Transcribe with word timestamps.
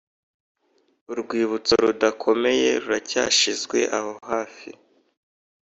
urwibutso 1.11 1.73
rudakomeye 1.83 2.69
ruracyashizweho 2.83 4.11
hafi, 4.29 4.69